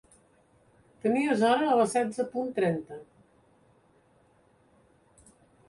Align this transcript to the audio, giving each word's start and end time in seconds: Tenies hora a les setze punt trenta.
Tenies 1.03 1.43
hora 1.49 1.67
a 1.73 1.75
les 1.81 1.93
setze 1.97 2.25
punt 2.33 2.49
trenta. 2.57 2.99